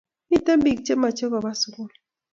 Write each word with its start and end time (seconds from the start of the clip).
miten 0.29 0.59
pik 0.65 0.79
che 0.85 0.93
mache 1.01 1.25
koba 1.31 1.51
sukul 1.61 1.91